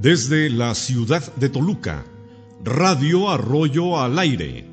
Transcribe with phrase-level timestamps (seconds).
[0.00, 2.06] Desde la ciudad de Toluca,
[2.64, 4.64] Radio Arroyo al aire.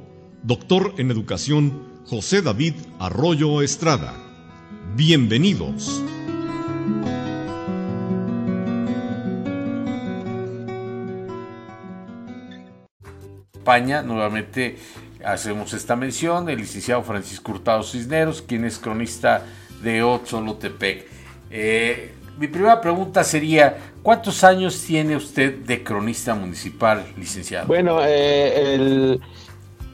[0.45, 4.25] doctor en educación, José David Arroyo Estrada.
[4.96, 6.03] Bienvenidos.
[13.53, 14.79] España, nuevamente
[15.23, 19.45] hacemos esta mención, el licenciado Francisco Hurtado Cisneros, quien es cronista
[19.82, 21.07] de Otzolotepec.
[21.51, 27.67] Eh, mi primera pregunta sería, ¿cuántos años tiene usted de cronista municipal, licenciado?
[27.67, 29.21] Bueno, eh, el,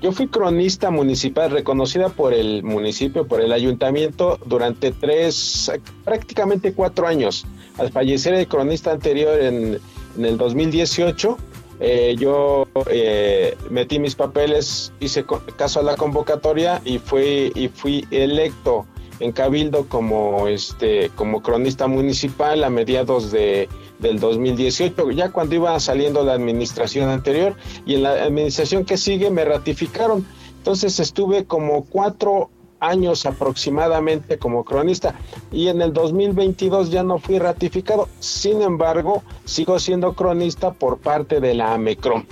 [0.03, 5.71] yo fui cronista municipal reconocida por el municipio, por el ayuntamiento, durante tres,
[6.05, 7.47] prácticamente cuatro años.
[7.79, 9.79] Al fallecer el cronista anterior en,
[10.19, 11.39] el 2018,
[11.81, 15.25] eh, yo eh, metí mis papeles, hice
[15.57, 18.87] caso a la convocatoria y fui, y fui electo
[19.23, 23.69] en Cabildo como, este, como cronista municipal a mediados de
[24.03, 27.55] del 2018, ya cuando iba saliendo la administración anterior
[27.87, 30.27] y en la administración que sigue me ratificaron.
[30.59, 35.15] Entonces estuve como cuatro años aproximadamente como cronista
[35.53, 38.09] y en el 2022 ya no fui ratificado.
[38.19, 42.25] Sin embargo, sigo siendo cronista por parte de la AMECROM.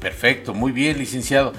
[0.00, 1.52] Perfecto, muy bien, licenciado.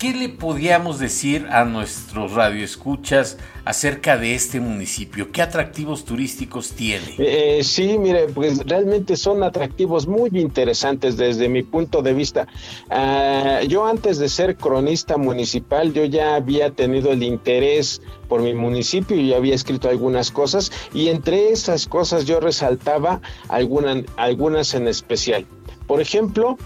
[0.00, 5.30] ¿Qué le podíamos decir a nuestros radioescuchas acerca de este municipio?
[5.30, 7.16] ¿Qué atractivos turísticos tiene?
[7.18, 12.48] Eh, sí, mire, pues realmente son atractivos muy interesantes desde mi punto de vista.
[12.88, 18.54] Ah, yo antes de ser cronista municipal, yo ya había tenido el interés por mi
[18.54, 25.44] municipio y había escrito algunas cosas y entre esas cosas yo resaltaba algunas en especial.
[25.86, 26.56] Por ejemplo,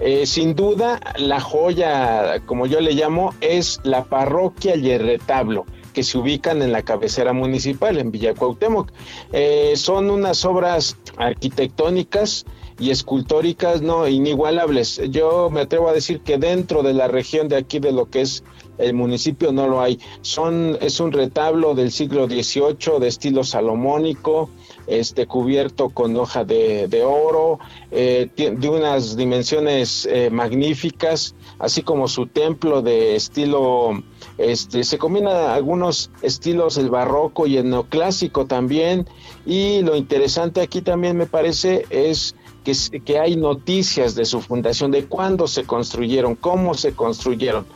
[0.00, 5.66] eh, sin duda, la joya, como yo le llamo, es la parroquia y el retablo
[5.92, 8.90] que se ubican en la cabecera municipal, en Villa Cuauhtémoc.
[9.32, 12.46] Eh, son unas obras arquitectónicas
[12.78, 15.00] y escultóricas no inigualables.
[15.10, 18.22] Yo me atrevo a decir que dentro de la región de aquí de lo que
[18.22, 18.42] es
[18.82, 19.98] el municipio no lo hay.
[20.20, 24.50] Son es un retablo del siglo XVIII de estilo salomónico,
[24.86, 27.58] este cubierto con hoja de, oro,
[27.90, 34.02] eh, de unas dimensiones eh, magníficas, así como su templo de estilo,
[34.38, 39.06] este, se combina algunos estilos el barroco y el neoclásico también,
[39.46, 44.90] y lo interesante aquí también me parece es que, que hay noticias de su fundación,
[44.90, 47.66] de cuándo se construyeron, cómo se construyeron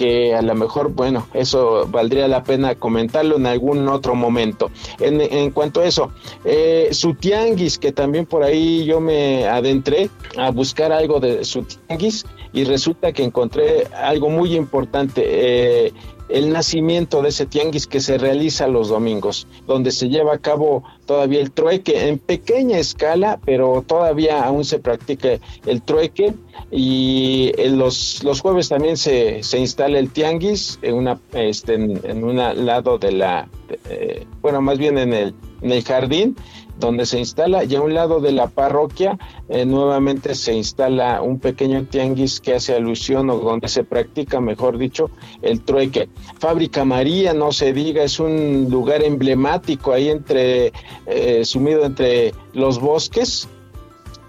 [0.00, 4.70] que a lo mejor, bueno, eso valdría la pena comentarlo en algún otro momento.
[4.98, 6.10] En, cuanto a eso,
[6.42, 10.08] eh, su tianguis, que también por ahí yo me adentré
[10.38, 12.24] a buscar algo de su tianguis
[12.54, 15.22] y resulta que encontré algo muy importante.
[15.26, 15.92] Eh,
[16.30, 20.84] el nacimiento de ese tianguis que se realiza los domingos, donde se lleva a cabo
[21.06, 26.34] todavía el trueque en pequeña escala, pero todavía aún se practica el trueque.
[26.70, 32.24] Y en los, los jueves también se, se instala el tianguis en una este, en,
[32.24, 33.48] un lado de la
[33.88, 36.36] eh, bueno más bien en el, en el jardín
[36.80, 39.18] donde se instala y a un lado de la parroquia
[39.48, 44.78] eh, nuevamente se instala un pequeño tianguis que hace alusión o donde se practica, mejor
[44.78, 45.10] dicho,
[45.42, 46.08] el trueque.
[46.38, 50.72] Fábrica María, no se diga, es un lugar emblemático ahí entre,
[51.06, 53.48] eh, sumido entre los bosques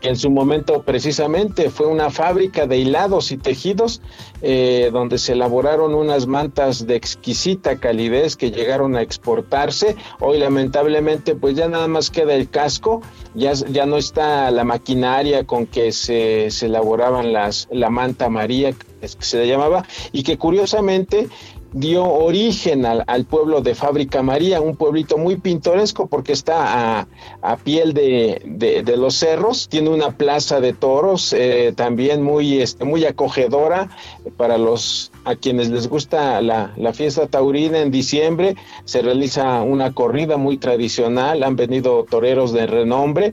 [0.01, 4.01] en su momento precisamente fue una fábrica de hilados y tejidos
[4.41, 9.95] eh, donde se elaboraron unas mantas de exquisita calidez que llegaron a exportarse.
[10.19, 13.01] Hoy lamentablemente pues ya nada más queda el casco,
[13.35, 18.73] ya, ya no está la maquinaria con que se, se elaboraban las, la manta María,
[18.73, 21.27] que se le llamaba, y que curiosamente
[21.73, 27.07] dio origen al, pueblo de Fábrica María, un pueblito muy pintoresco porque está
[27.41, 33.05] a, piel de, los cerros, tiene una plaza de toros eh, también muy, este, muy
[33.05, 33.89] acogedora
[34.37, 40.37] para los a quienes les gusta la, fiesta taurina en diciembre, se realiza una corrida
[40.37, 43.31] muy tradicional, han venido toreros de renombre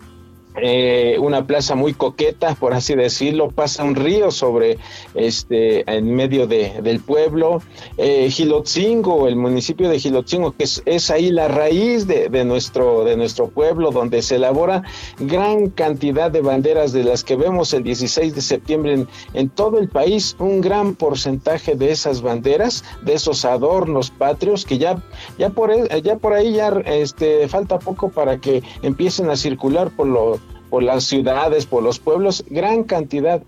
[0.56, 4.79] eh, una plaza muy coqueta, por así decirlo, pasa un río sobre
[5.15, 7.62] este en medio de, del pueblo.
[7.97, 13.49] Eh, Gilotzingo, el municipio de Gilotzingo, que es, ahí la raíz de, nuestro, de nuestro
[13.49, 14.83] pueblo, donde se elabora
[15.19, 19.79] gran cantidad de banderas de las que vemos el 16 de septiembre en, en todo
[19.79, 25.03] el país, un gran porcentaje de esas banderas, de esos adornos patrios, que ya,
[25.39, 25.73] ya, por,
[26.03, 30.82] ya por ahí ya este, falta poco para que empiecen a circular por los por
[30.82, 33.43] las ciudades, por los pueblos, gran cantidad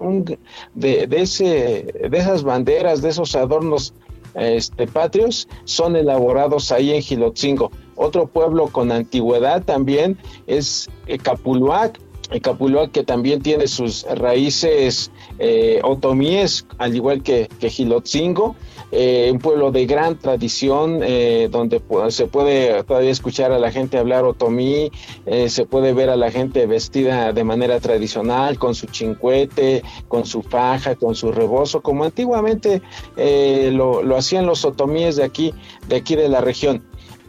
[0.74, 3.92] de, de, ese, de esas banderas, de esos adornos
[4.34, 7.70] este, patrios son elaborados ahí en Gilotzingo.
[7.96, 12.00] Otro pueblo con antigüedad también es eh, Capuluac,
[12.40, 18.54] Capuluac que también tiene sus raíces eh, otomíes, al igual que, que Gilotzingo.
[18.92, 23.98] Eh, un pueblo de gran tradición eh, donde se puede todavía escuchar a la gente
[23.98, 24.90] hablar otomí,
[25.26, 30.26] eh, se puede ver a la gente vestida de manera tradicional, con su chincuete, con
[30.26, 32.82] su faja, con su rebozo, como antiguamente
[33.16, 35.54] lo, lo, hacían los otomíes de aquí,
[35.88, 36.82] de aquí de la región.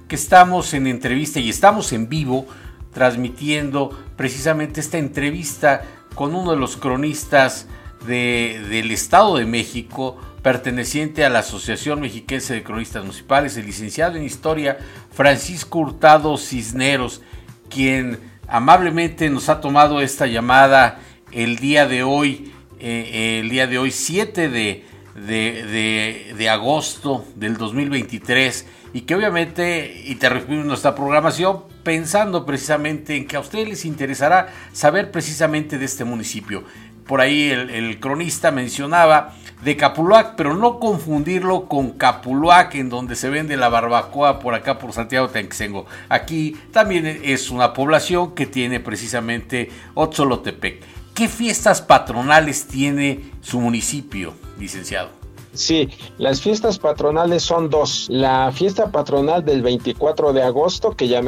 [0.07, 2.45] Que estamos en entrevista y estamos en vivo
[2.93, 5.83] transmitiendo precisamente esta entrevista
[6.15, 7.67] con uno de los cronistas
[8.05, 14.17] de, del Estado de México, perteneciente a la Asociación Mexiquense de Cronistas Municipales, el licenciado
[14.17, 14.77] en Historia
[15.11, 17.21] Francisco Hurtado Cisneros,
[17.69, 20.99] quien amablemente nos ha tomado esta llamada
[21.31, 24.83] el día de hoy, eh, el día de hoy 7 de,
[25.15, 33.37] de, de, agosto del 2023 y que obviamente interrumpimos nuestra programación pensando precisamente en que
[33.37, 36.63] a ustedes les interesará saber precisamente de este municipio.
[37.05, 43.29] Por ahí el, cronista mencionaba de Capuluac, pero no confundirlo con Capuluac, en donde se
[43.29, 45.85] vende la barbacoa por acá por Santiago Tenxengo.
[46.09, 50.83] Aquí también es una población que tiene precisamente Otzolotepec.
[51.13, 55.09] ¿Qué fiestas patronales tiene su municipio, licenciado?
[55.53, 58.07] Sí, las fiestas patronales son dos.
[58.09, 61.21] La fiesta patronal del 24 de agosto, que ya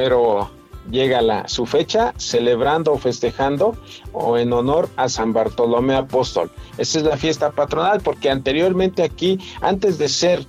[0.89, 3.75] llega la, su fecha celebrando o festejando
[4.11, 6.51] o en honor a San Bartolomé Apóstol.
[6.77, 10.45] Esa es la fiesta patronal porque anteriormente aquí, antes de ser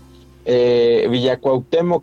[0.46, 1.08] eh,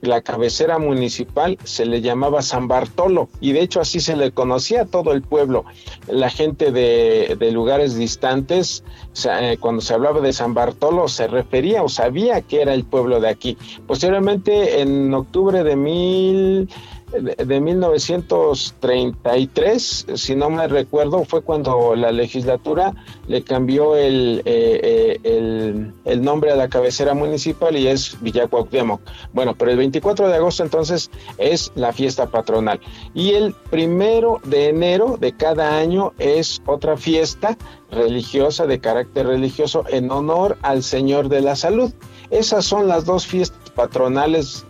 [0.02, 4.84] la cabecera municipal, se le llamaba San Bartolo y de hecho así se le conocía
[4.84, 5.66] a todo el pueblo.
[6.08, 8.84] La gente de, lugares distantes,
[9.26, 13.20] eh, cuando se hablaba de San Bartolo, se refería o sabía que era el pueblo
[13.20, 13.58] de aquí.
[13.88, 16.70] Posteriormente, en octubre de mil
[17.12, 22.96] de 1933, si no me recuerdo, fue cuando la legislatura
[23.28, 29.02] le cambió el, eh, eh, el, nombre a la cabecera municipal y es Villacuauhtémoc.
[29.34, 32.80] Bueno, pero el 24 de agosto entonces es la fiesta patronal.
[33.14, 37.58] Y el primero de enero de cada año es otra fiesta
[37.92, 41.92] religiosa de carácter religioso en honor al Señor de la Salud.
[42.30, 44.66] Esas son las dos fiestas patronales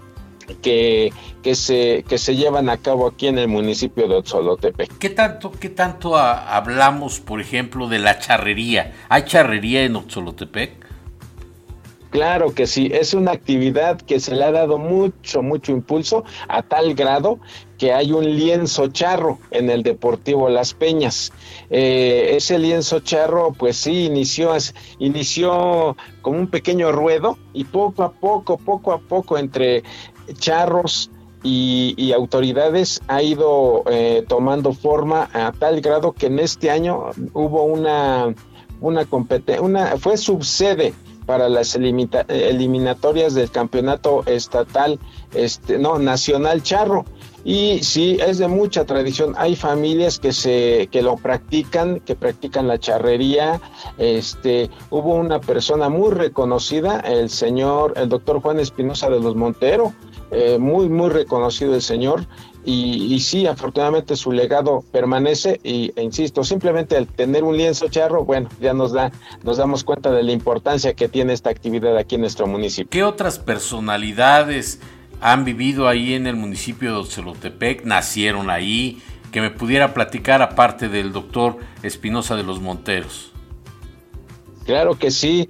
[0.56, 1.12] que,
[1.44, 4.98] que, se, que se llevan a cabo aquí en el municipio de Otzolotepec.
[4.98, 8.94] ¿Qué tanto, qué tanto hablamos, por ejemplo, de la charrería?
[9.10, 10.82] ¿Hay charrería en Otzolotepec?
[12.12, 16.62] Claro que sí, es una actividad que se le ha dado mucho, mucho impulso a
[16.62, 17.40] tal grado
[17.78, 21.32] que hay un lienzo charro en el Deportivo Las Peñas.
[21.70, 24.54] Eh, ese lienzo charro, pues sí, inició,
[25.00, 29.82] inició como un pequeño ruedo y poco a poco, poco a poco, entre
[30.34, 31.10] charros
[31.44, 37.64] y, autoridades ha ido eh, tomando forma a tal grado que en este año hubo
[37.64, 38.34] una,
[38.80, 40.94] una competencia, una, fue subsede
[41.26, 45.00] para las eliminatorias del campeonato estatal,
[45.34, 47.06] este, no, nacional charro.
[47.44, 49.34] Y sí, es de mucha tradición.
[49.38, 53.62] Hay familias que se que lo practican, que practican la charrería.
[53.98, 59.94] Este, hubo una persona muy reconocida, el señor, el doctor Juan Espinosa de los Montero,
[60.32, 62.26] eh, muy, muy reconocido el señor.
[62.64, 68.24] Y, sí, afortunadamente su legado permanece y, e insisto, simplemente el tener un lienzo charro,
[68.24, 69.12] bueno, ya nos da,
[69.44, 72.92] nos damos cuenta de la importancia que tiene esta actividad aquí en nuestro municipio.
[72.92, 74.80] ¿Qué otras personalidades
[75.22, 80.90] han vivido ahí en el municipio de Ocelotepec, nacieron ahí, que me pudiera platicar aparte
[80.90, 83.32] del doctor Espinosa de los Monteros.
[84.66, 85.48] Claro que sí.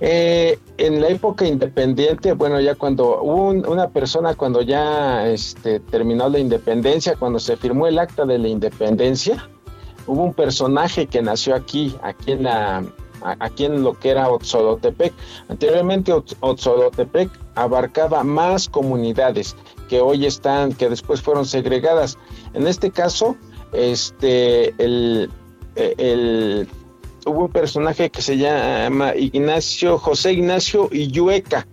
[0.00, 6.28] Eh, en la época independiente, bueno, ya cuando hubo una persona, cuando ya este, terminó
[6.28, 9.46] la independencia, cuando se firmó el acta de la independencia,
[10.06, 12.82] hubo un personaje que nació aquí, aquí en la,
[13.22, 15.12] aquí en lo que era Otzolotepec.
[15.48, 19.54] Anteriormente Otzolotepec abarcaba más comunidades
[19.88, 22.16] que hoy están, que después fueron segregadas.
[22.54, 23.36] En este caso,
[23.72, 25.30] este, el,
[25.74, 26.68] el,
[27.30, 31.66] hubo un personaje que se llama Ignacio, José Ignacio Illueca.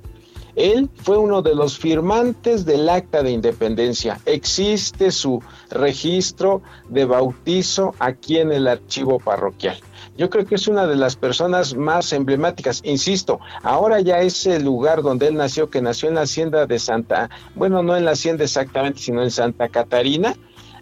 [0.56, 4.20] Él fue uno de los firmantes del acta de independencia.
[4.26, 9.78] Existe su registro de bautizo aquí en el archivo parroquial.
[10.18, 12.82] Yo creo que es una de las personas más emblemáticas.
[12.84, 17.30] Insisto, ahora ya ese lugar donde él nació, que nació en la hacienda de Santa,
[17.54, 20.36] bueno, no en la hacienda exactamente, sino en Santa Catarina,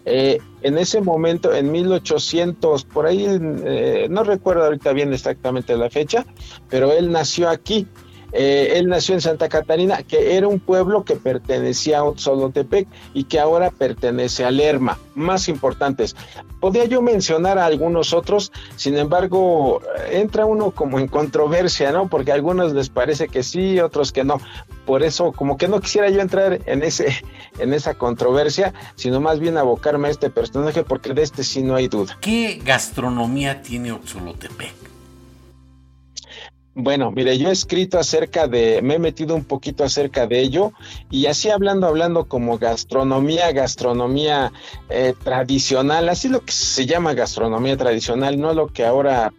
[0.08, 5.90] eh, en ese momento, en 1800, por ahí, eh, no recuerdo ahorita bien exactamente la
[5.90, 6.24] fecha,
[6.70, 7.88] pero él nació aquí.
[8.32, 13.24] Eh, él nació en Santa Catarina, que era un pueblo que pertenecía a Otzolotepec y
[13.24, 14.98] que ahora pertenece a Lerma.
[15.14, 16.14] Más importantes.
[16.60, 22.08] Podría yo mencionar a algunos otros, sin embargo, entra uno como en controversia, ¿no?
[22.08, 24.40] Porque a algunos les parece que sí, otros que no.
[24.86, 27.08] Por eso, como que no quisiera yo entrar en ese,
[27.58, 31.74] en esa controversia, sino más bien abocarme a este personaje, porque de este sí no
[31.74, 32.16] hay duda.
[32.20, 34.86] ¿Qué gastronomía tiene Otzolotepec?
[36.78, 40.72] Bueno, mire, yo he escrito acerca de, me he metido un poquito acerca de ello
[41.10, 44.52] y así hablando, hablando como gastronomía, gastronomía
[44.90, 49.32] eh, tradicional, así lo que se llama gastronomía tradicional, no lo que ahora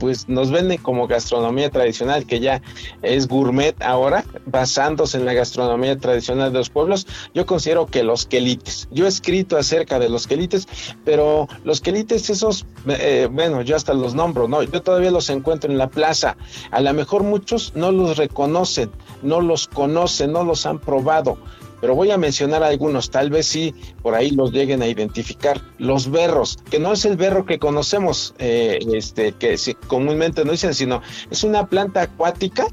[0.00, 2.62] pues nos venden como gastronomía tradicional, que ya
[3.02, 8.26] es gourmet ahora, basándose en la gastronomía tradicional de los pueblos, yo considero que los
[8.26, 10.66] quelites, yo he escrito acerca de los quelites,
[11.04, 14.62] pero los quelites esos, eh, bueno, yo hasta los nombro, ¿no?
[14.62, 16.36] Yo todavía los encuentro en la plaza,
[16.70, 18.90] a lo mejor muchos no los reconocen,
[19.22, 21.36] no los conocen, no los han probado,
[21.80, 25.60] pero voy a mencionar algunos, tal vez sí por ahí los lleguen a identificar.
[25.78, 29.56] Los berros, que no es el berro que conocemos, eh, este, que
[29.86, 32.66] comúnmente no dicen, sino es una planta acuática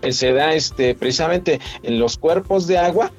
[0.00, 3.12] que se da este, precisamente en los cuerpos de agua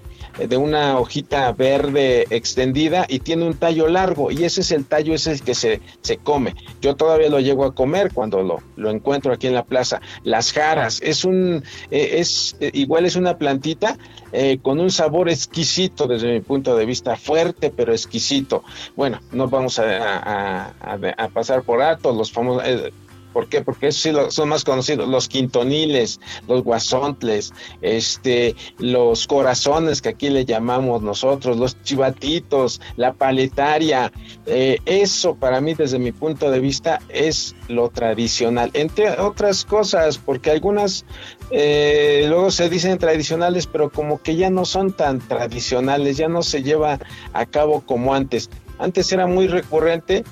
[0.47, 5.13] de una hojita verde extendida y tiene un tallo largo y ese es el tallo,
[5.13, 6.55] ese es el que se, se come.
[6.81, 10.01] Yo todavía lo llego a comer cuando lo, lo encuentro aquí en la plaza.
[10.23, 13.97] Las jaras, es un, eh, es, eh, igual es una plantita
[14.31, 18.63] eh, con un sabor exquisito desde mi punto de vista, fuerte pero exquisito.
[18.95, 22.63] Bueno, no vamos a, a, pasar por alto los famosos
[23.33, 23.61] ¿Por qué?
[23.61, 30.29] Porque esos sí son más conocidos, los quintoniles, los guasontles, este, los corazones que aquí
[30.29, 34.11] le llamamos nosotros, los chivatitos, la paletaria.
[34.45, 40.17] Eh, eso para mí desde mi punto de vista es lo tradicional, entre otras cosas,
[40.17, 41.05] porque algunas
[41.51, 46.41] eh, luego se dicen tradicionales, pero como que ya no son tan tradicionales, ya no
[46.41, 46.99] se lleva
[47.33, 48.49] a cabo como antes.
[48.79, 50.23] Antes era muy recurrente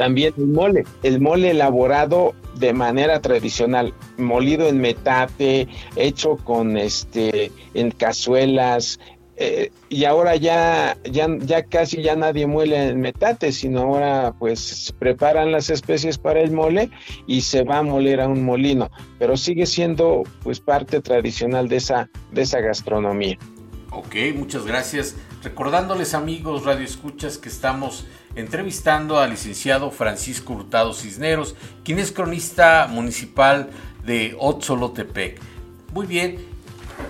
[0.00, 7.52] también el mole, el mole elaborado de manera tradicional, molido en metate, hecho con este
[7.74, 8.98] en cazuelas,
[9.36, 14.94] eh, y ahora ya, ya, ya casi ya nadie muele en metate, sino ahora pues
[14.98, 16.88] preparan las especies para el mole
[17.26, 21.76] y se va a moler a un molino, pero sigue siendo pues parte tradicional de
[21.76, 23.36] esa, de esa gastronomía.
[23.90, 25.16] Ok, muchas gracias.
[25.42, 32.86] Recordándoles amigos Radio Escuchas que estamos entrevistando al licenciado Francisco Hurtado Cisneros, quien es cronista
[32.88, 33.70] municipal
[34.04, 35.40] de Otzolotepec.
[35.92, 36.38] Muy bien,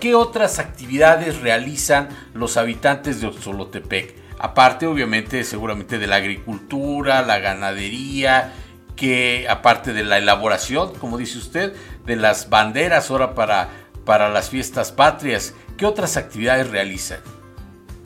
[0.00, 4.14] ¿qué otras actividades realizan los habitantes de Otzolotepec?
[4.38, 8.54] Aparte, obviamente, seguramente de la agricultura, la ganadería,
[8.96, 11.74] que aparte de la elaboración, como dice usted,
[12.06, 13.68] de las banderas ahora para,
[14.04, 17.20] para las fiestas patrias, ¿qué otras actividades realizan?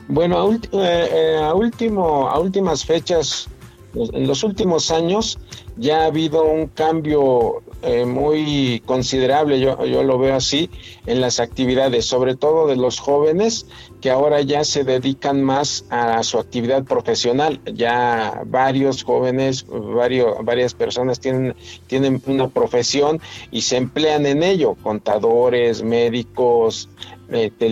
[0.08, 3.49] Bueno, a, eh, eh, a, último, a últimas fechas,
[3.94, 5.38] en los últimos años,
[5.76, 10.68] ya ha habido un cambio eh, muy considerable, yo, yo lo veo así,
[11.06, 13.66] en las actividades, sobre todo de los jóvenes
[14.00, 17.61] que ahora ya se dedican más a su actividad profesional.
[17.64, 21.54] Ya varios jóvenes, varios, varias personas tienen,
[21.87, 23.20] tienen una profesión
[23.50, 26.90] y se emplean en ello, contadores, médicos,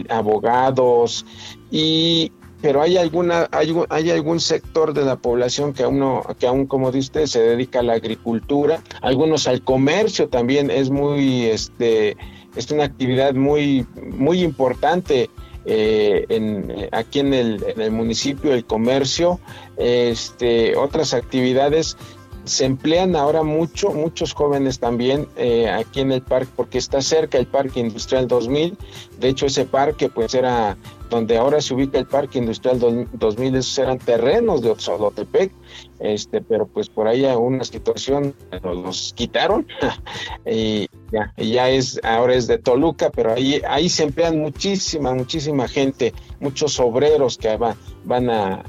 [0.09, 1.27] abogados,
[1.73, 6.67] y pero hay alguna hay, hay, algún sector de la población que aún que aún
[6.67, 8.81] como dice se dedica a la agricultura.
[9.01, 10.71] Algunos al comercio también.
[10.71, 12.17] Es muy este
[12.55, 15.29] es una actividad muy muy importante
[15.65, 19.41] eh, en, aquí en el, en el, municipio el comercio.
[19.77, 21.97] Este otras actividades
[22.45, 27.39] se emplean ahora mucho, muchos jóvenes también eh, aquí en el parque, porque está cerca
[27.39, 28.77] el Parque Industrial 2000.
[29.21, 30.77] De hecho, ese parque pues era
[31.13, 32.79] donde ahora se ubica el Parque Industrial
[33.13, 35.53] 2000, esos eran terrenos de Otzolotepec,
[36.01, 39.67] este, pero pues por ahí a una situación los quitaron
[40.47, 45.69] y ya, ya es, ahora es de Toluca, pero ahí, ahí se emplean muchísima, muchísima
[45.69, 48.63] gente, muchos obreros que van, van, a,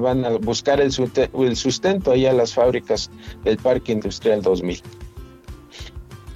[0.00, 0.92] van a buscar el,
[1.38, 3.08] el sustento ahí a las fábricas
[3.44, 4.82] del Parque Industrial 2000.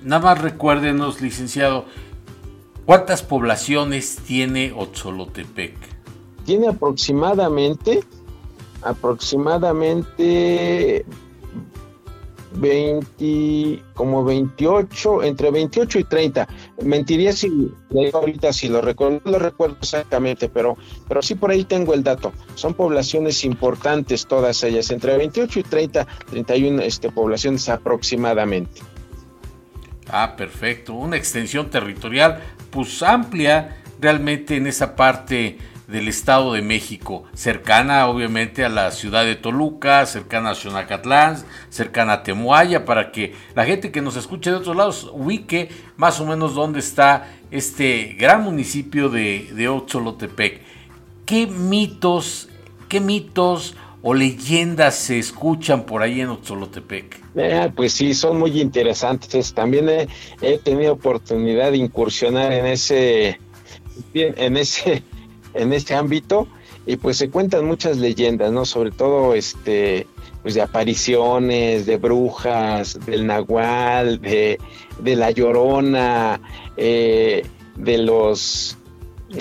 [0.05, 1.87] Nada más recuérdenos, licenciado,
[2.89, 5.77] ¿cuántas poblaciones tiene Otzolotepec?
[6.47, 8.03] Tiene aproximadamente,
[8.81, 11.05] aproximadamente
[12.53, 16.49] 20, como 28, entre 28 y 30.
[16.83, 17.71] Mentiría si
[18.15, 22.03] ahorita si lo recuerdo, no lo recuerdo exactamente, pero, pero sí por ahí tengo el
[22.03, 22.33] dato.
[22.55, 28.81] Son poblaciones importantes todas ellas, entre 28 y 30, 31 este, poblaciones aproximadamente.
[30.11, 30.95] Ah, perfecto.
[30.95, 35.59] Una extensión territorial pues amplia realmente en esa parte
[35.89, 42.13] del Estado de México, cercana obviamente a la ciudad de Toluca, cercana a Xonacatlán, cercana
[42.13, 46.27] a Temuaya, para que la gente que nos escuche de otros lados ubique más o
[46.27, 50.61] menos dónde está este gran municipio de, de.
[51.25, 52.51] ¿Qué mitos,
[52.89, 57.21] qué mitos o leyendas se escuchan por ahí en Otzolotepec?
[57.37, 59.53] Eh, pues sí, son muy interesantes.
[59.53, 60.09] También
[60.41, 63.41] he, tenido oportunidad de incursionar en ese,
[64.15, 65.03] en ese,
[65.55, 66.49] en ese ámbito
[66.87, 68.65] y pues se cuentan muchas leyendas, ¿no?
[68.65, 70.07] Sobre todo, este,
[70.43, 74.59] pues de apariciones, de brujas, del nahual, de,
[75.01, 76.41] de la llorona,
[76.77, 77.45] eh,
[77.77, 78.79] de los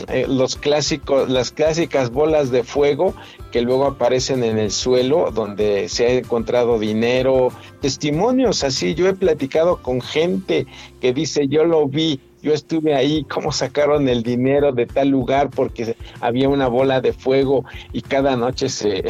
[0.10, 3.16] eh, los clásicos, las clásicas bolas de fuego
[3.52, 7.50] que luego aparecen en el suelo donde se ha encontrado dinero,
[7.82, 8.96] testimonios así.
[8.96, 10.66] Yo he platicado con gente
[11.02, 15.50] que dice yo lo vi, yo estuve ahí, cómo sacaron el dinero de tal lugar
[15.50, 19.04] porque había una bola de fuego y cada noche se,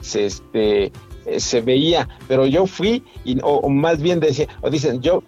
[0.00, 0.92] se este,
[1.38, 5.22] se veía, pero yo fui y o, más bien decía, o dicen, yo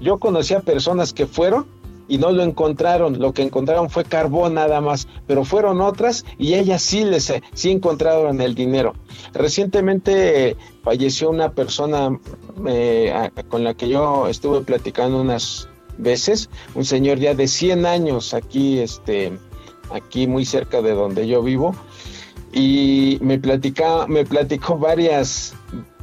[0.00, 1.66] yo conocí a personas que fueron
[2.10, 3.18] y no lo encontraron.
[3.18, 7.70] Lo que encontraron fue carbón nada más, pero fueron otras y ellas sí les sí
[7.70, 8.94] encontraron el dinero.
[9.32, 12.18] Recientemente falleció una persona
[12.66, 18.34] eh, con la que yo estuve platicando unas veces, un señor ya de 100 años
[18.34, 19.38] aquí, este,
[19.92, 21.74] aquí muy cerca de donde yo vivo
[22.52, 25.54] y me platicaba, me platicó varias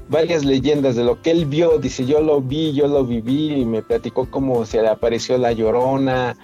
[0.10, 1.78] varias leyendas de lo que él vio.
[1.80, 5.52] Dice, yo lo vi, yo lo viví y me platicó cómo se le apareció la
[5.52, 6.36] llorona,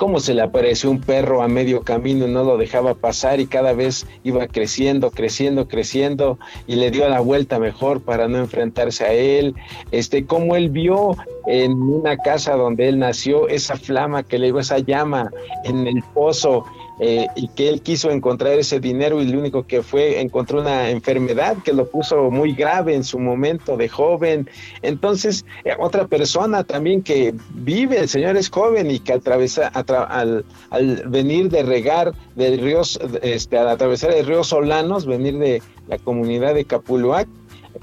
[0.00, 3.46] cómo se le apareció un perro a medio camino y no lo dejaba pasar y
[3.46, 9.04] cada vez iba creciendo, creciendo, creciendo y le dio la vuelta mejor para no enfrentarse
[9.04, 9.54] a él.
[9.90, 11.16] Este, cómo él vio
[11.50, 15.30] en una casa donde él nació esa flama que le dio esa llama
[15.64, 16.64] en el pozo
[17.00, 20.90] eh, y que él quiso encontrar ese dinero y lo único que fue encontró una
[20.90, 24.48] enfermedad que lo puso muy grave en su momento de joven.
[24.82, 31.02] Entonces, eh, otra persona también que vive, el señor es joven y que al, al,
[31.08, 32.82] venir de regar del río,
[33.22, 37.26] este, al atravesar el río Solanos, venir de la comunidad de Capuluac,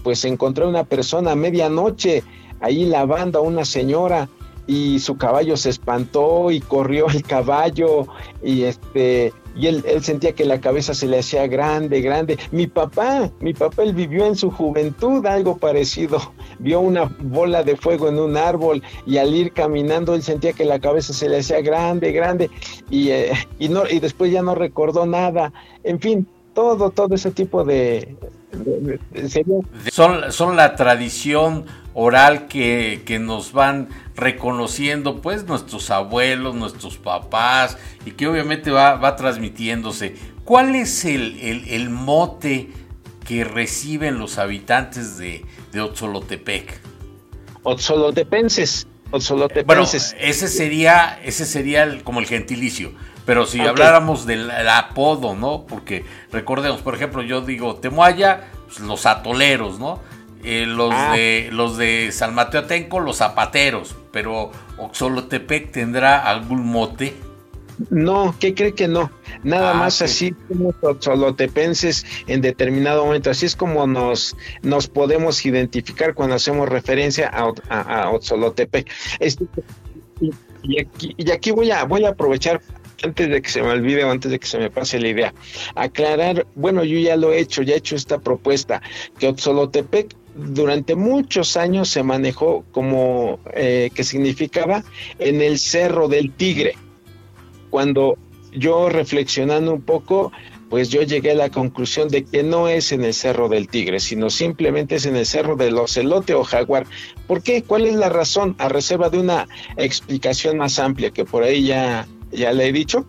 [0.03, 2.23] pues encontró una persona a medianoche
[2.59, 4.29] ahí lavando a una señora
[4.67, 8.07] y su caballo se espantó y corrió el caballo
[8.43, 12.37] y este y él, sentía que la cabeza se le hacía grande, grande.
[12.51, 16.19] Mi papá, mi papá, él vivió en su juventud algo parecido.
[16.59, 20.63] Vio una bola de fuego en un árbol y al ir caminando él sentía que
[20.63, 22.51] la cabeza se le hacía grande, grande
[22.91, 25.51] y, eh, y, no, y después ya no recordó nada.
[25.83, 28.15] En fin, todo, todo ese tipo de...
[29.91, 37.77] son, son la tradición oral que, que, nos van reconociendo pues nuestros abuelos, nuestros papás
[38.05, 40.15] y que obviamente va, va transmitiéndose.
[40.45, 42.69] ¿Cuál es el, el, el, mote
[43.25, 46.79] que reciben los habitantes de, de Otzolotepec?
[47.63, 48.87] Otzolotepenses.
[49.65, 52.91] Bueno, ese sería, ese sería el, como el gentilicio.
[53.27, 55.65] Pero si habláramos del apodo, ¿no?
[55.67, 59.99] Porque recordemos, por ejemplo, yo digo Temuaya, pues, los atoleros, ¿no?
[60.45, 61.11] Eh, los ah.
[61.13, 67.17] de los de San Mateo Atenco, los zapateros, pero Oxolotepec tendrá algún mote.
[67.89, 69.11] No, ¿qué cree que no?
[69.43, 73.29] Nada ah, más así como oxolotepenses en determinado momento.
[73.29, 78.11] Así es como nos, nos podemos identificar cuando hacemos referencia a, a.
[79.19, 79.45] Este,
[80.63, 82.61] y, aquí, y aquí voy a, voy a aprovechar
[83.03, 85.33] antes de que se me olvide o antes de que se me pase la idea,
[85.75, 88.81] aclarar, bueno, yo ya lo he hecho, ya he hecho esta propuesta,
[89.19, 94.83] que Otzolotepec durante muchos años se manejó como eh, que significaba
[95.19, 96.75] en el Cerro del Tigre,
[97.69, 98.17] cuando
[98.51, 100.31] yo reflexionando un poco,
[100.69, 103.99] pues yo llegué a la conclusión de que no es en el Cerro del Tigre,
[103.99, 106.85] sino simplemente es en el Cerro del Ocelote o Jaguar.
[107.25, 107.63] ¿Por qué?
[107.63, 108.55] ¿Cuál es la razón?
[108.57, 113.05] A reserva de una explicación más amplia que por ahí ya, ya le he dicho.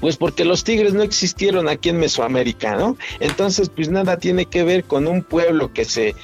[0.00, 2.96] Pues porque los tigres no existieron aquí en Mesoamérica, ¿no?
[3.18, 6.14] Entonces, pues nada tiene que ver con un pueblo que se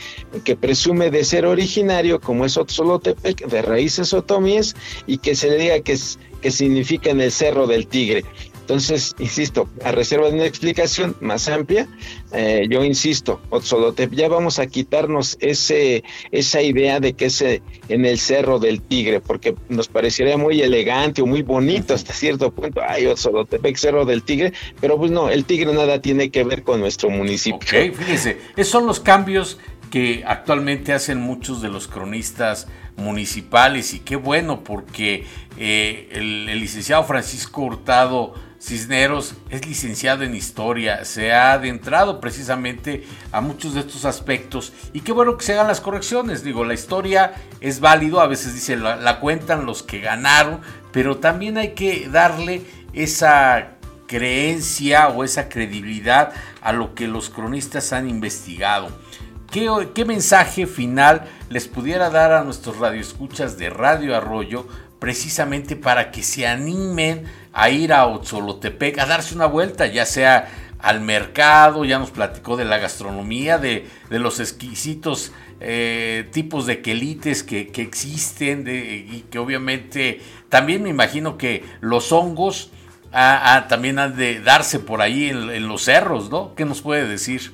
[0.44, 5.58] que presume de ser originario, como es Otzolotepec, de raíces otomíes, y que se le
[5.58, 5.98] diga que,
[6.40, 8.24] que significa en el Cerro del Tigre.
[8.66, 11.86] Entonces, insisto, a reserva de una explicación más amplia,
[12.32, 16.02] eh, yo insisto, Otzolotep, ya vamos a quitarnos ese,
[16.32, 20.60] esa idea de que es eh, en el Cerro del Tigre, porque nos parecería muy
[20.62, 25.30] elegante o muy bonito hasta cierto punto, ay, Otzolotepec, Cerro del Tigre, pero pues no,
[25.30, 27.58] el Tigre nada tiene que ver con nuestro municipio.
[27.58, 29.60] Ok, fíjese, esos son los cambios
[29.96, 32.66] que actualmente hacen muchos de los cronistas
[32.98, 35.24] municipales y qué bueno porque
[35.56, 43.40] eh, el, licenciado Francisco Hurtado Cisneros es licenciado en historia, se ha adentrado precisamente a
[43.40, 46.44] muchos de estos aspectos y qué bueno que se hagan las correcciones.
[46.44, 47.32] Digo, la historia
[47.62, 50.60] es válido, a veces dice la, cuentan los que ganaron,
[50.92, 52.60] pero también hay que darle
[52.92, 59.05] esa creencia o esa credibilidad a lo que los cronistas han investigado.
[59.50, 64.66] ¿Qué, ¿Qué, mensaje final les pudiera dar a nuestros radioescuchas de Radio Arroyo
[64.98, 70.48] precisamente para que se animen a ir a Otzolotepec a darse una vuelta, ya sea
[70.78, 77.42] al mercado, ya nos platicó de la gastronomía, de, los exquisitos eh, tipos de quelites
[77.42, 82.70] que, existen y que obviamente también me imagino que los hongos
[83.12, 86.54] ah, ah, también han de darse por ahí en los cerros, ¿no?
[86.54, 87.52] ¿Qué nos puede decir?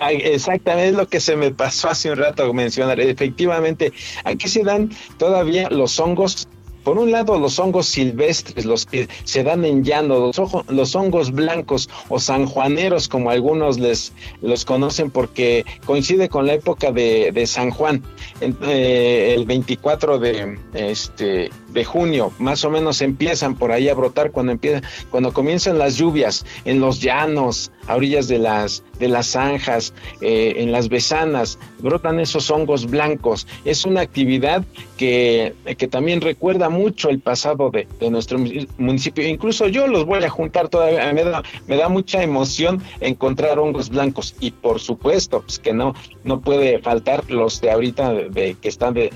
[0.00, 3.00] Exactamente es lo que se me pasó hace un rato mencionar.
[3.00, 3.92] Efectivamente,
[4.24, 6.48] aquí se dan todavía los hongos
[6.84, 10.32] por un lado, los hongos silvestres, los que se dan en llano,
[10.68, 16.90] los, hongos blancos o sanjuaneros, como algunos les los conocen porque coincide con la época
[16.90, 18.02] de, San Juan,
[18.40, 24.30] eh, el 24 de, este, de junio, más o menos empiezan por ahí a brotar
[24.30, 29.28] cuando, empieza, cuando comienzan las lluvias en los llanos, a orillas de las, de las
[29.28, 33.46] zanjas, eh, en las besanas, brotan esos hongos blancos.
[33.64, 34.64] Es una actividad
[34.96, 38.38] que, que también recuerda mucho el pasado de, nuestro
[38.78, 39.26] municipio.
[39.26, 41.12] Incluso yo los voy a juntar todavía.
[41.12, 44.34] Me da, me da mucha emoción encontrar hongos blancos.
[44.40, 48.94] Y por supuesto, pues que no, no puede faltar los de ahorita de, que están
[48.94, 49.12] de,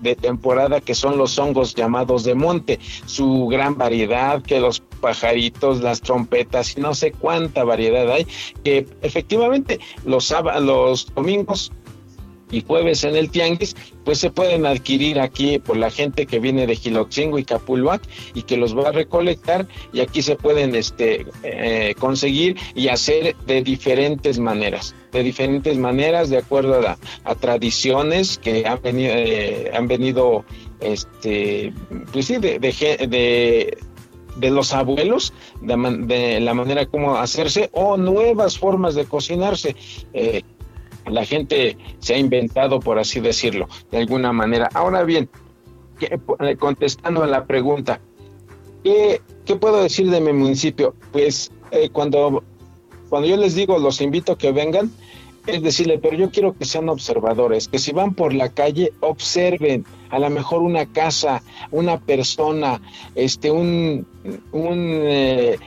[0.00, 2.78] de, temporada, que son los hongos llamados de monte.
[3.06, 8.26] Su gran variedad, que los pajaritos, las trompetas y no sé cuánta variedad hay,
[8.64, 11.72] que efectivamente los, los domingos
[12.52, 16.66] y jueves en el Tianguis, pues se pueden adquirir aquí por la gente que viene
[16.66, 18.02] de Giloxingo y Capulhuac
[18.34, 23.34] y que los va a recolectar y aquí se pueden este, eh, conseguir y hacer
[23.46, 29.88] de diferentes maneras, de diferentes maneras de acuerdo a, tradiciones que han venido, eh, han
[29.88, 30.44] venido
[30.82, 31.72] este,
[32.12, 33.78] pues sí, de, de,
[34.36, 39.76] de los abuelos, de, la manera como hacerse o nuevas formas de cocinarse.
[40.12, 40.42] Eh,
[41.06, 44.68] la gente se ha inventado, por así decirlo, de alguna manera.
[44.74, 45.28] Ahora bien,
[46.00, 48.00] eh, contestando a la pregunta,
[48.84, 49.20] ¿qué,
[49.60, 50.94] puedo decir de mi municipio?
[51.12, 52.42] Pues eh, cuando,
[53.08, 54.90] cuando yo les digo, los invito a que vengan,
[55.46, 59.84] es decirle, pero yo quiero que sean observadores, que si van por la calle, observen
[60.10, 62.80] a lo mejor una casa, una persona,
[63.14, 64.06] este, un,
[64.52, 65.58] un, eh,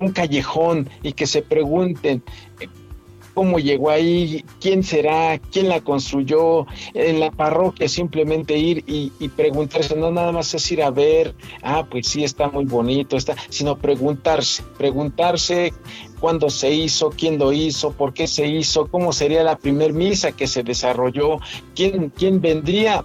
[0.00, 2.22] un callejón y que se pregunten
[3.34, 9.96] cómo llegó ahí, quién será, quién la construyó, en la parroquia simplemente ir y, preguntarse,
[9.96, 13.76] no nada más es ir a ver, ah, pues sí, está muy bonito, está, sino
[13.76, 15.72] preguntarse, preguntarse
[16.20, 20.32] cuándo se hizo, quién lo hizo, por qué se hizo, cómo sería la primer misa
[20.32, 21.38] que se desarrolló,
[21.74, 23.04] quién, quién vendría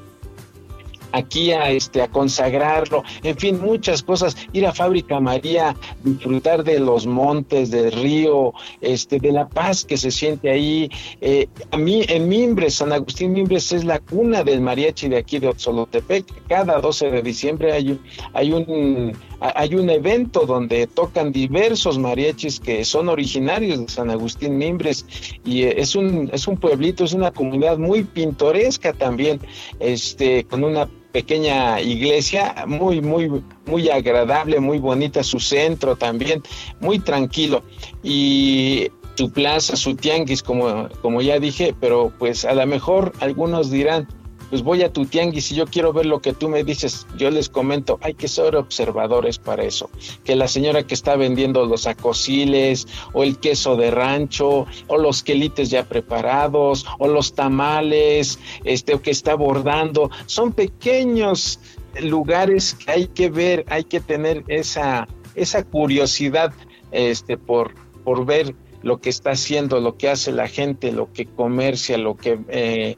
[1.12, 6.80] aquí a, este, a consagrarlo, en fin, muchas cosas, ir a Fábrica María, disfrutar de
[6.80, 10.90] los montes, del río, este, de la paz que se siente ahí.
[11.22, 15.40] Eh, a mí, en Mimbres, San Agustín Mimbres es la cuna del mariachi de aquí
[15.40, 16.26] de Otzolotepec.
[16.48, 18.00] Cada 12 de diciembre hay,
[18.34, 19.14] hay un
[19.56, 25.06] hay un evento donde tocan diversos mariachis que son originarios de San Agustín Mimbres
[25.44, 29.40] y eh, es un es un pueblito, es una comunidad muy pintoresca también,
[29.80, 36.42] este con una pequeña iglesia muy muy muy agradable, muy bonita su centro también,
[36.80, 37.64] muy tranquilo.
[38.04, 43.72] Y su plaza, su tianguis como como ya dije, pero pues a lo mejor algunos
[43.72, 44.08] dirán
[44.50, 47.30] pues voy a tu tianguis y yo quiero ver lo que tú me dices, yo
[47.30, 49.90] les comento, hay que ser observadores para eso.
[50.24, 55.24] Que la señora que está vendiendo los acosiles o el queso de rancho o los
[55.24, 61.60] quelites ya preparados o los tamales, este que está bordando, son pequeños
[62.02, 66.54] lugares que hay que ver, hay que tener esa esa curiosidad
[66.92, 71.26] este por por ver lo que está haciendo, lo que hace la gente, lo que
[71.26, 72.96] comercia, lo que eh,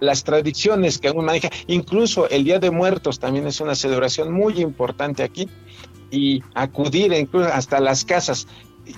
[0.00, 4.60] las tradiciones que uno maneja, incluso el Día de Muertos también es una celebración muy
[4.60, 5.48] importante aquí
[6.10, 8.46] y acudir incluso hasta las casas,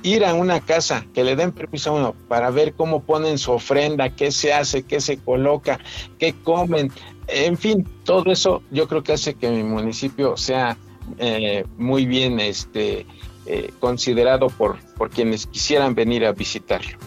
[0.03, 3.53] ir a una casa que le den permiso a uno para ver cómo ponen su
[3.53, 5.79] ofrenda, qué se hace, qué se coloca,
[6.19, 6.93] qué comen,
[7.29, 10.77] en fin, todo eso yo creo que hace que mi municipio sea
[11.19, 13.07] eh, muy bien este,
[13.47, 16.99] eh, considerado por, por quienes quisieran venir a visitarlo.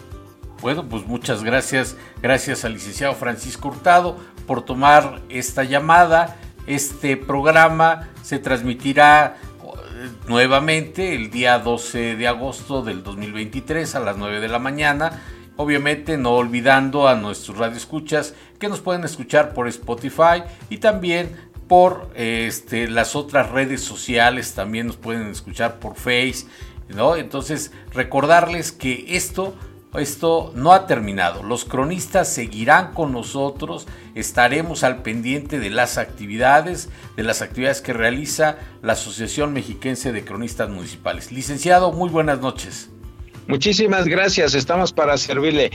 [0.62, 6.36] Bueno, pues muchas gracias, gracias al licenciado Francisco Hurtado por tomar esta llamada.
[6.68, 14.16] Este programa se transmitirá eh, nuevamente el día 12 de agosto del 2023 a las
[14.16, 15.20] 9 de la mañana.
[15.56, 22.08] Obviamente no olvidando a nuestros radioescuchas que nos pueden escuchar por Spotify y también por
[22.14, 26.46] este, las otras redes sociales, también nos pueden escuchar por Face,
[26.88, 27.16] ¿no?
[27.16, 29.56] Entonces recordarles que esto
[29.94, 31.42] esto no ha terminado.
[31.42, 37.92] Los cronistas seguirán con nosotros, estaremos al pendiente de las actividades, de las actividades que
[37.92, 41.32] realiza la Asociación Mexiquense de Cronistas Municipales.
[41.32, 42.90] Licenciado, muy buenas noches.
[43.46, 45.70] Muchísimas gracias, estamos para servirle.